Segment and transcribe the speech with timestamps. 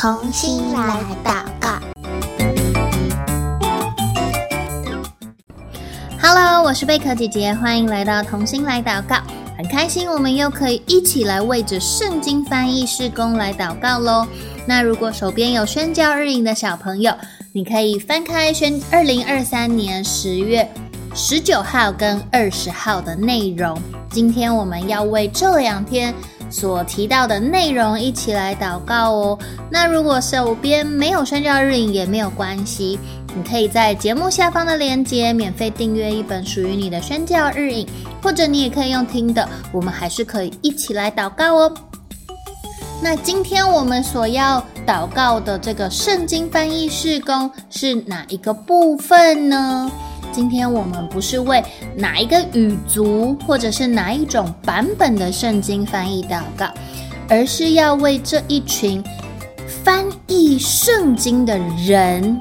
[0.00, 1.78] 重新来祷告。
[6.22, 9.16] Hello，我是贝壳姐姐，欢迎来到同心来祷告。
[9.58, 14.26] 很开心，我们又可以一起来为着圣经翻译事工来祷告喽。
[14.66, 17.12] 那如果手边有宣教日影的小朋友，
[17.52, 20.66] 你可以翻开宣二零二三年十月
[21.14, 23.78] 十九号跟二十号的内容。
[24.10, 26.14] 今天我们要为这两天
[26.50, 29.38] 所提到的内容一起来祷告哦。
[29.70, 32.98] 那如果手边没有宣教日影也没有关系。
[33.32, 37.86] 你可以在节目下方的链接免费订阅一本属于你的宣教日影，
[38.20, 41.72] 或者你也可以用听的，我们还是可以一起来祷告哦。
[43.00, 49.88] 那今天我们所要祷告的这个圣经翻译事工是哪一个部分呢？
[50.32, 51.62] 今天我们不是为
[51.96, 56.66] 哪一个语族或者是哪一种版本的圣经翻译祷告，
[57.28, 59.02] 而是要为这一群
[59.84, 62.38] 翻译圣经的人。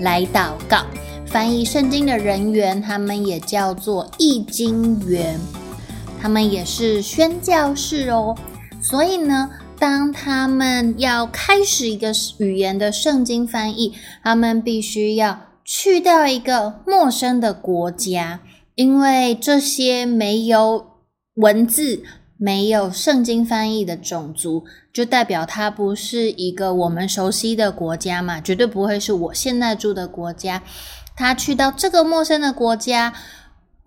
[0.00, 0.84] 来祷告，
[1.24, 5.40] 翻译圣经的人员，他们也叫做译经员，
[6.20, 8.36] 他们也是宣教士哦。
[8.82, 18.40] 所以呢，当他们要开始一个语言的圣经翻译，他们必须要去到一个陌生的国家，
[18.76, 20.86] 因为这些没有
[21.34, 22.02] 文字。
[22.38, 30.62] 没有圣经翻译的种族，就代表它不是一个我们熟悉的国家嘛，绝对不会是我现在住的国家。
[31.16, 33.14] 他去到这个陌生的国家，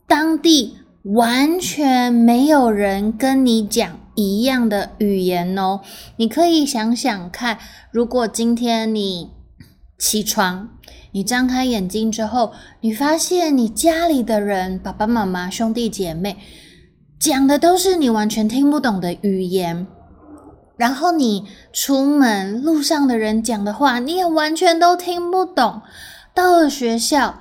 [0.08, 5.82] 当地完全没有人跟你讲一样的语言哦。
[6.16, 7.60] 你可以想想看，
[7.92, 9.30] 如果今天你
[10.00, 10.70] 起床，
[11.12, 16.38] 你张开眼睛之后，你发现你家里的人，爸爸妈妈、兄弟姐妹。
[17.20, 19.86] 讲的都是你完全听不懂的语言，
[20.78, 25.82] 然后你出门路上的人讲的话，你也完全都听不懂。
[26.34, 27.40] 到了学校，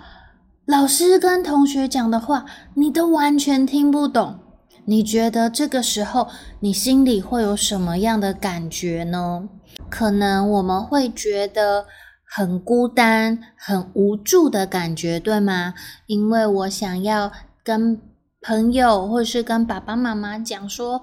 [0.66, 4.40] 老师跟同学讲的话，你都完全听不懂。
[4.86, 6.26] 你觉得这个时候
[6.58, 9.48] 你心里会有什么样的感觉呢？
[9.88, 11.86] 可能我们会觉得
[12.30, 15.74] 很孤单、很无助的感觉，对吗？
[16.06, 17.32] 因为我想要
[17.64, 18.00] 跟
[18.42, 21.02] 朋友，或是跟爸爸妈妈讲说，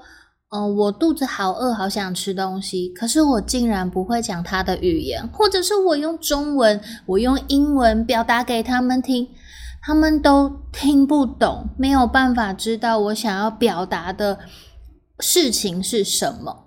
[0.50, 9.28] 嗯、我肚子好饿，好想吃东西，可是我竟然不会讲他的语言，或者是我用中文，我用英文表达给他们听，
[9.82, 14.40] 他们都听不懂，没有办法知道我想要表达的
[15.20, 16.65] 事情是什么。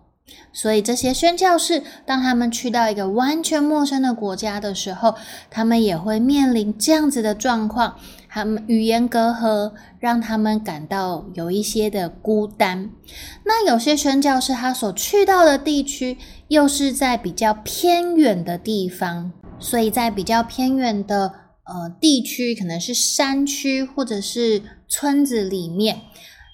[0.53, 5.15] 所以这些宣教士，当他们去到一个完全陌生的国家的时候，
[5.51, 7.97] 他们也会面临这样子的状况。
[8.31, 12.91] 他们语言隔阂，让他们感到有一些的孤单。
[13.45, 16.19] 那有些宣教士，他所去到的地区
[16.49, 21.33] 又是在比较偏远的地方，所以在比较偏远的
[21.65, 26.03] 呃地区，可能是山区或者是村子里面，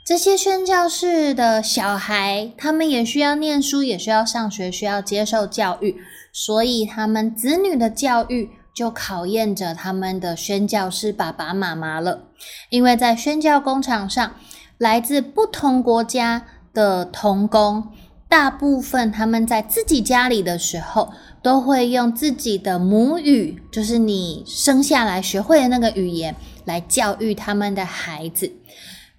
[0.04, 5.96] 这些宣教士的小孩，他们也需要念书，也需要上学，需要接受教育，
[6.30, 8.50] 所以他们子女的教育。
[8.74, 12.24] 就考验着他们的宣教士爸爸妈妈了，
[12.70, 14.34] 因为在宣教工厂上，
[14.78, 17.86] 来自不同国家的童工，
[18.28, 26.34] 大部分他们在自己家里的时候，都会用自己的母语，就是你生下来学会的那个语言，
[26.64, 28.50] 来教育他们的孩子。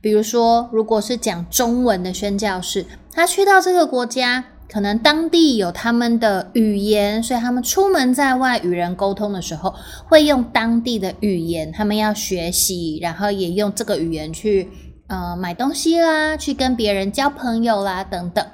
[0.05, 4.45] 比如说，如果是讲中文的宣教士，他去到这个国家。
[4.69, 9.73] 可能当地有他们的语言，所以他们出门在外与人沟通的时候，
[10.07, 11.71] 会用当地的语言。
[11.71, 14.69] 他们要学习，然后也用这个语言去
[15.07, 18.45] 呃买东西啦，去跟别人交朋友啦等等。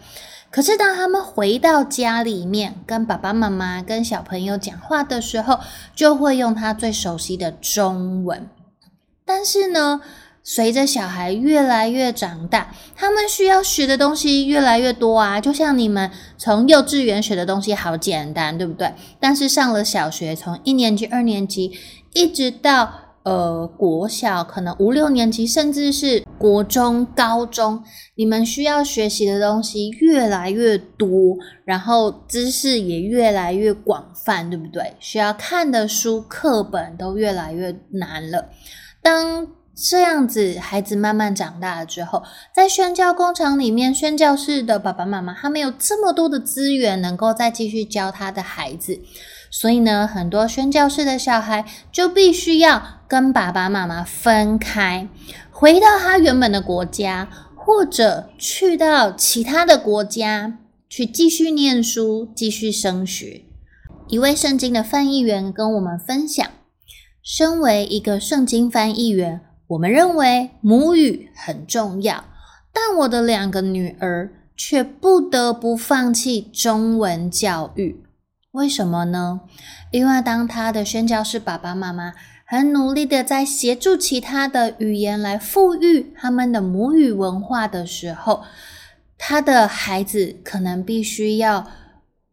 [0.50, 5.60] 可是当他们回到家里面，跟爸爸妈妈、跟小朋友讲话的时候，
[5.94, 8.48] 就会用他最熟悉的中文。
[9.24, 10.02] 但是呢，
[10.44, 15.40] 随着小孩越来越长大，他们需要学的东西越来越多啊。
[15.40, 18.92] 就像你们从幼稚园学的东西好简单，对不对？
[19.20, 21.72] 但是上了小学，从一年级、二年级，
[22.14, 22.92] 一直到
[23.24, 27.84] 呃国小，可能五六年级，甚至是国中、高中，
[28.16, 34.96] 你们需要学习的东西越来越多，然后知识也越来越广泛，对不对？
[35.00, 38.50] 需要看的书、课本都越来越难了。
[39.04, 39.48] 当
[39.84, 42.22] 这样子，孩子慢慢长大了之后，
[42.54, 49.00] 在宣教工厂里面，宣教室的爸爸妈妈他没有这么多的资源，能够再继续教他的孩子，
[49.50, 55.08] 所以呢，很多宣教室的小孩就必须要跟爸爸妈妈分开，
[55.50, 63.46] 回到他原本的国家，或者去到其他的国家去继续念书、继续升学。
[64.08, 66.46] 一位圣经的翻译员跟我们分享，
[67.24, 72.26] 身为一个圣经翻译员，我们认为母语很重要，
[72.74, 78.04] 但我的两个女儿却不得不放弃中文教育。
[78.52, 79.40] 为什么呢？
[79.92, 82.12] 因为当他的宣教士爸爸妈妈
[82.46, 88.44] 很努力的在协助其他的语言来复育他们的母语文化的时候，
[89.18, 91.66] 他的孩子可能必须要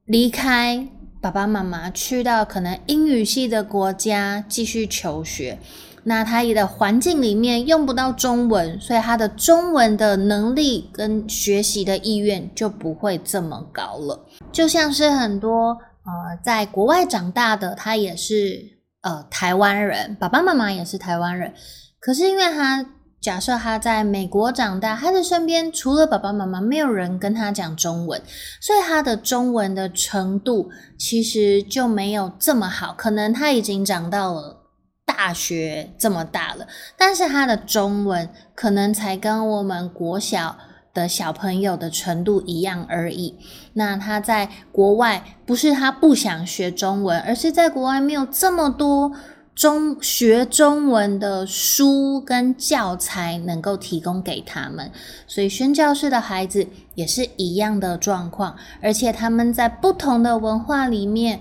[0.05, 0.89] 离开
[1.21, 5.61] 爸爸妈妈，去到可能英语系的国家继续求学。
[6.09, 14.27] 那他的环境里面用不到中文，所以他的中文的能力跟学习的意愿就不会这么高了。
[14.51, 15.69] 就像是很多
[16.05, 21.55] 呃在国外长大的，他也是呃台湾人，爸爸妈妈也是台湾人，
[22.01, 22.85] 可是因为他。
[23.21, 28.23] 假设他在美国长大，他的身边除了爸爸妈妈，没有人跟他讲中文，
[28.61, 32.95] 所以他的中文的程度其实就没有这么好。
[32.97, 34.58] 可能他已经长到了
[35.19, 36.65] 大学这么大了，
[36.97, 40.57] 但是他的中文可能才跟我们国小
[40.95, 43.35] 的小朋友的程度一样而已。
[43.73, 49.11] 那他在国外，不是他不想学中文，而是在国外没有这么多。
[49.57, 54.93] 中学中文的书跟教材能够提供给他们，
[55.27, 56.65] 所以宣教士的孩子
[56.95, 61.41] 也是一样的状况，而且他们在不同的文化里面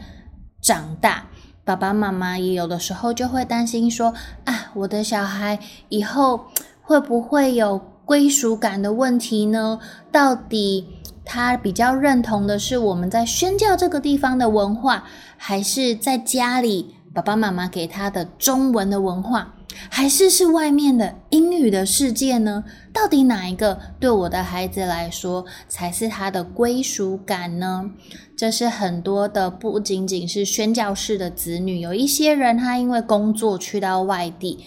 [0.59, 1.27] 长大，
[1.67, 4.13] 爸爸妈妈也有的时候就会担心说：
[4.45, 5.59] 啊，我的小孩
[5.89, 6.45] 以后
[6.81, 9.77] 会不会有归属感的问题呢？
[10.09, 10.87] 到底
[11.25, 15.03] 他比较认同的是我们在宣教这个地方的文化，
[15.35, 16.95] 还是在家里？
[17.13, 19.55] 爸爸妈妈给他的中文的文化，
[19.89, 21.15] 还是是外面的
[21.57, 22.63] 语的世界呢？
[22.93, 27.91] 到底哪一个对我的孩子来说才是他的归属感呢？
[28.35, 34.65] 这是很多的，不仅仅是宣教士的子女，有一些人他因为工作去到外地，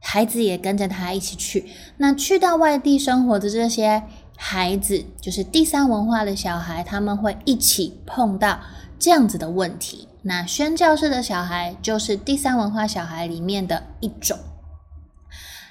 [0.00, 1.68] 孩子也跟着他一起去。
[1.96, 4.02] 那去到外地生活的这些
[4.36, 8.60] 孩子，就是第三文化的小孩，他们会一起碰到
[8.98, 10.06] 这样子的问题。
[10.22, 14.38] 那宣教士的小孩就是第三文化小孩里面的一种。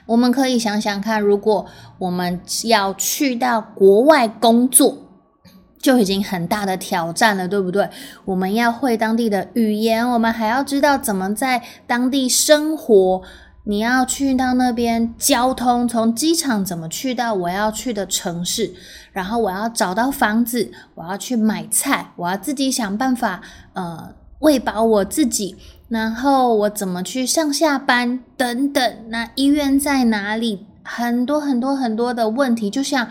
[0.08, 1.66] 我们可以想想看，如果
[2.00, 4.98] 我们要去到国外工作，
[5.80, 7.88] 就已经很大的挑战了，对不对？
[8.26, 13.22] 我们要会当地的语言，我们还要知道怎么在当地生活。
[13.66, 18.74] 你要去到那边，交通从机场怎么去到我要去的城市，
[19.12, 23.42] 然后我要找到房子，我要去买菜，我要自己想办法，
[23.74, 24.16] 呃。
[24.40, 25.56] 喂饱我自己，
[25.90, 30.66] 然后我怎么去上下班等等，那医院在哪里？
[30.84, 33.10] 很多很多很多的问题，就像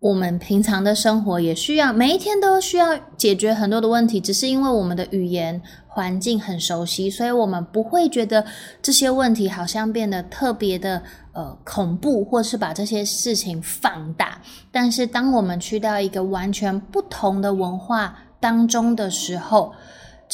[0.00, 4.20] 我们平常的生活也需要，每一天都需要解决很多的问题。
[4.20, 8.44] 只是因为我们的语言环境很熟悉，所以我们不会觉得
[8.82, 11.02] 这些问题好像变得特别的
[11.32, 14.40] 呃恐怖，或是把这些事情放大。
[14.70, 19.72] 但是当我们去到一个完全不同的文化当中的时候，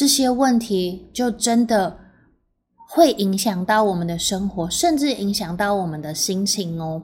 [0.01, 1.99] 这些问题就真的
[2.89, 7.03] 会影响到我们的生活，甚至影响到我们的心情哦。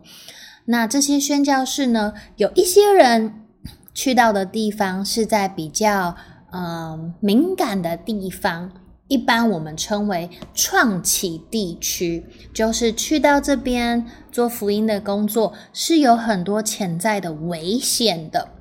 [0.64, 3.44] 那这些宣教士呢，有一些人
[3.92, 6.16] 去到的地方是在比较
[6.50, 8.72] 呃敏感的地方，
[9.08, 12.24] 一般我们称为创启地区，
[12.54, 18.52] 就是去到这边做福音的工作是有很多潜在的危险的。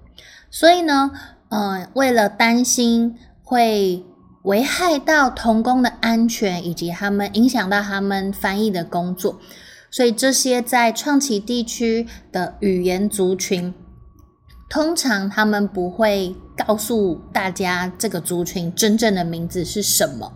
[0.51, 1.11] 所以呢，
[1.47, 4.03] 呃，为了担心会
[4.45, 9.39] 危害到童工的安全，以及他们影响到他们翻译的工作，
[9.89, 13.73] 所以这些在创企地区的语言族群，
[14.69, 20.31] 通常他们不会告诉大家这个族群真正的名字是什么。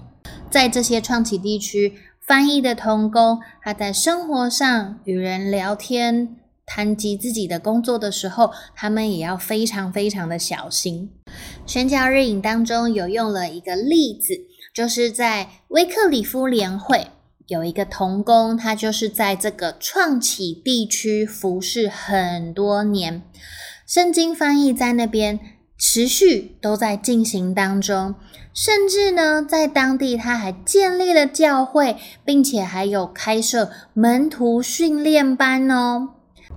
[0.49, 6.35] 在这些创企地区翻译的童工，他在生活上与人聊天，
[6.69, 11.09] 谈及自己的工作的时候，他们也要非常非常的小心。
[11.65, 14.35] 宣教日影当中有用了一个例子，
[14.71, 17.07] 就是在威克里夫联会
[17.47, 23.23] 有一个同工，他就是在这个创启地区服侍很多年，
[23.87, 25.39] 圣经翻译在那边
[25.75, 28.13] 持续都在进行当中，
[28.53, 36.09] 甚至呢，在当地他还建立了教会，并且还有开设门徒训练班哦。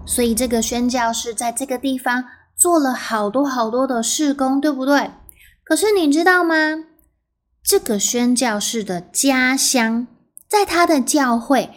[0.05, 2.25] 所以，这个宣教士在这个地方
[2.57, 5.11] 做了好多好多的事工，对不对？
[5.65, 6.85] 可是你知道吗？
[7.65, 10.07] 这个宣教士的家乡，
[10.49, 11.71] 在他的教会，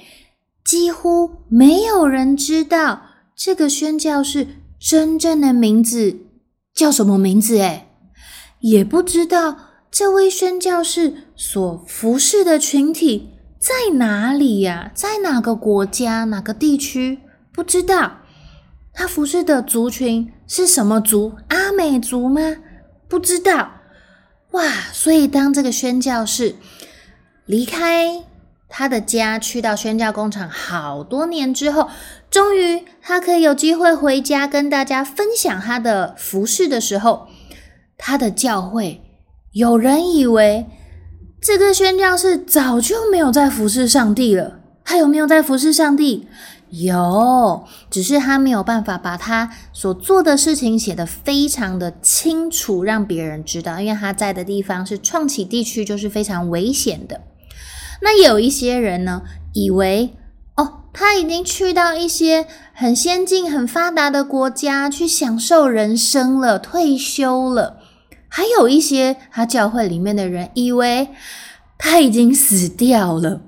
[0.66, 3.02] 几乎没有人知道
[3.36, 4.48] 这个宣教士
[4.80, 6.18] 真正的名字
[6.74, 7.88] 叫什么名字，诶，
[8.62, 9.58] 也不知道
[9.92, 13.30] 这位宣教士所服侍的群体
[13.60, 14.92] 在哪里呀？
[14.96, 17.20] 在哪个国家、哪个地区？
[17.56, 18.18] 不知道。
[18.94, 21.34] 他服侍的族群是什么族？
[21.50, 22.42] 阿美族吗？
[23.10, 23.72] 不知道。
[24.52, 24.64] 哇！
[24.94, 26.56] 所以当这个宣教士
[27.46, 28.24] 离开
[28.70, 31.90] 他的家，去到宣教工厂好多年之后，
[32.30, 37.28] 终于他可以有机会回家跟大家分享他的服侍的时候，
[37.98, 39.02] 他的教会
[39.52, 40.68] 有人以为
[41.42, 44.62] 这个宣教士早就没有在服侍上帝了。
[44.86, 46.28] 他有没有在服侍上帝？
[46.72, 57.22] 有，只是他没有办法把他所做的事情写得非常的清楚，让别人知道，因为他在的地方是创启地区，就是非常危险的。
[58.02, 59.22] 那有一些人呢，
[59.54, 60.16] 以为
[60.58, 67.78] 哦，他已经去到一些很先进、很发达的国家去享受人生了，退休了。
[68.28, 71.10] 还有一些他教会里面的人以为
[71.78, 73.44] 他已经死掉了，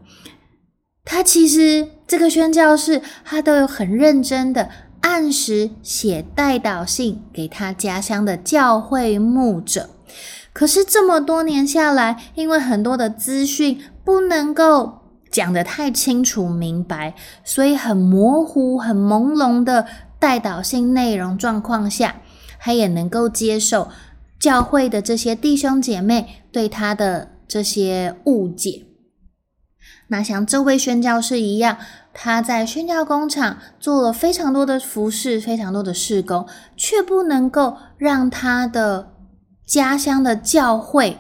[1.03, 1.89] 他其实。
[2.07, 4.69] 这个宣教士，他都有很认真的
[5.01, 9.89] 按时写代祷信给他家乡的教会牧者。
[10.53, 14.99] 可是这么多年下来，因为很多的资讯不能够
[15.29, 19.85] 讲得太清楚明白，所以很模糊、很朦胧的
[20.17, 22.15] 代祷信内容状况下，
[22.57, 23.89] 他也能够接受
[24.39, 28.86] 教会的这些弟兄姐妹对他的这些误解。
[30.09, 31.77] 那像这位宣教士一样，
[32.13, 36.47] 他在宣教工厂做了非常多的服饰，非常多的事工，
[36.77, 39.13] 却不能够让他的
[39.65, 41.17] 家乡的教会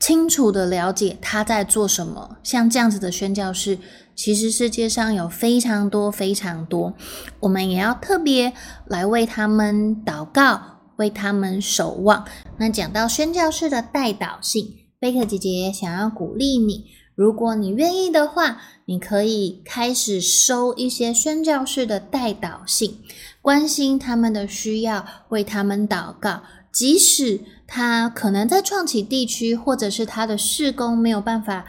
[0.00, 2.38] 清楚的了解他在做什么。
[2.42, 3.78] 像这样子的宣教士，
[4.16, 6.94] 其实世界上有非常多非常多，
[7.38, 8.52] 我们也要特别
[8.86, 10.60] 来为他们祷告，
[10.96, 12.24] 为他们守望。
[12.58, 14.66] 那讲到宣教士的代祷性，
[14.98, 16.97] 贝克姐姐想要鼓励你。
[17.18, 23.00] 如果你愿意的话，你可以开始收一些宣教士的代祷信，
[23.42, 26.42] 关心他们的需要，为他们祷告。
[26.70, 31.64] 即使他可能在创启地区，或者是他的事工没有办法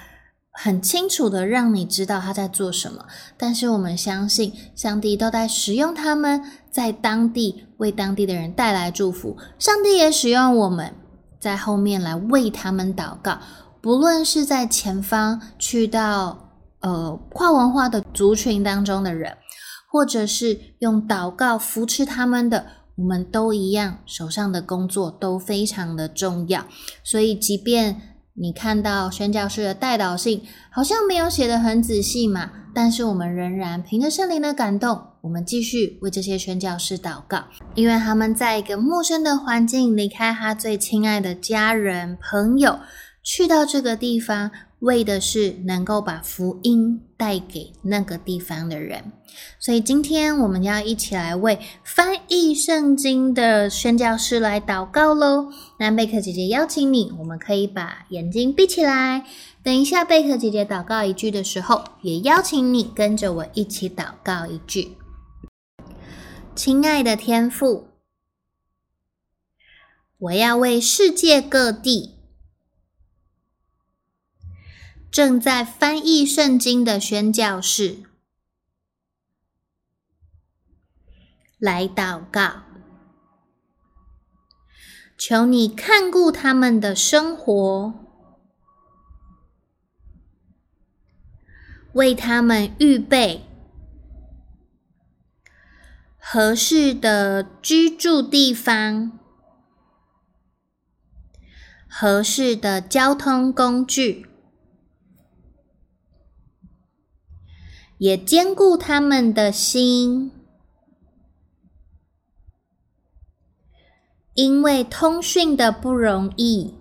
[0.51, 9.35] 很清楚的让你知道他在做什么，但是我们相信上帝都在使用他们，在当地为当地的人带来祝福。
[9.57, 10.93] 上帝也使用我们
[11.39, 13.39] 在后面来为他们祷告。
[13.81, 16.49] 不论是在前方去到
[16.81, 19.37] 呃跨文化的族群当中的人，
[19.91, 26.65] 或者是用祷告扶持他们的，我们都一样，手上的工作都非常的重要。
[27.03, 37.45] 所以，即便你看到宣教士的代祷信好像没有写得很仔细嘛，但是我们仍然凭着圣灵的感动，我们继续为这些宣教士祷告，
[37.75, 42.79] 因为他们在一个陌生的环境，离开他最亲爱的家人朋友。
[43.21, 44.49] 去到这个地方，
[44.79, 49.11] 为的是能够把福音带给那个地方的人。
[49.59, 55.51] 所以今天我们要一起来为翻译圣经的宣教师来祷告喽。
[55.77, 59.25] 那贝克姐姐邀请你，我们可以把眼睛闭起来。
[59.61, 64.97] 等一下，贝克姐姐祷告一句的时候，也邀请你跟着我一起祷告一句：
[66.55, 67.89] 亲爱的天父，
[70.17, 72.18] 我要为世界各地。
[75.11, 78.03] 正在翻译圣经的宣教士
[81.57, 82.63] 来祷告，
[85.17, 87.93] 求你看顾他们的生活，
[91.93, 93.45] 为他们预备
[96.17, 99.19] 合适的居住地方、
[101.89, 104.27] 合适的交通工具。
[107.99, 110.31] 也坚固他们的心，
[114.35, 116.75] 因为通讯的不容易，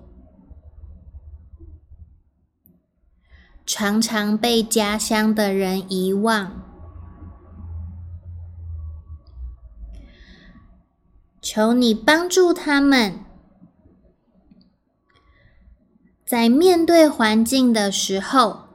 [3.67, 6.63] 常常被家乡的人遗忘。
[11.43, 13.25] 求你帮助他们，
[16.25, 18.68] 在面对环境的时候。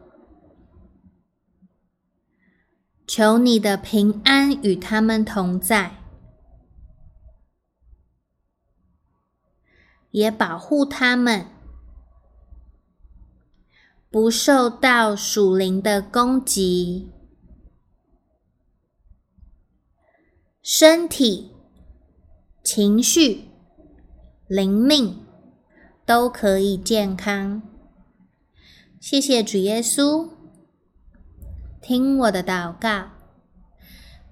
[3.16, 5.98] 求你的平安与他们同在，
[10.10, 11.46] 也保护他们
[14.10, 17.12] 不受到属灵的攻击，
[20.64, 21.52] 身体、
[22.64, 23.50] 情绪、
[24.48, 25.24] 灵命
[26.04, 27.62] 都可以健康。
[29.00, 30.30] 谢谢主耶稣，
[31.86, 33.10] 听我的祷告，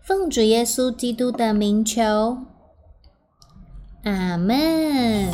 [0.01, 2.37] 奉主耶稣基督的名求，
[4.05, 5.27] 阿门。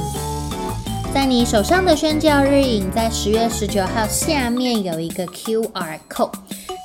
[1.14, 6.34] 在你手上的宣教日影，在十月十九号下面有一个 QR code，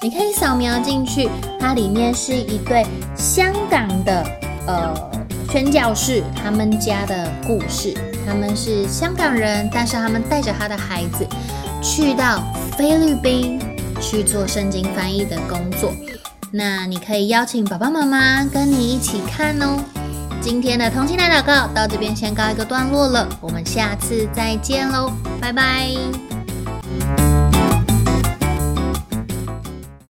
[0.03, 1.31] 你可以扫描进去。
[1.59, 2.85] 它里面是一对
[3.17, 4.23] 香港的
[4.67, 4.95] 呃
[5.51, 7.95] 宣教士他们家的故事。
[8.27, 11.27] 他们是香港人，但是他们带着他的孩子。
[11.83, 12.45] 去到
[12.77, 13.59] 菲律宾
[14.03, 15.95] 去做圣经翻译的工作，
[16.51, 19.83] 那你可以邀请爸爸妈妈跟你一起看哦。
[20.41, 26.32] 今天的同心来祷告到这边先告一个段落了，我们下次再见喽，拜拜。